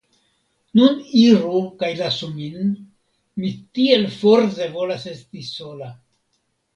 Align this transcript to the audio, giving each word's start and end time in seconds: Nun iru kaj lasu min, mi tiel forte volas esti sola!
Nun 0.77 0.95
iru 1.23 1.59
kaj 1.83 1.89
lasu 1.99 2.29
min, 2.37 2.71
mi 3.43 3.51
tiel 3.79 4.07
forte 4.23 4.69
volas 4.79 5.05
esti 5.13 5.45
sola! 5.51 5.91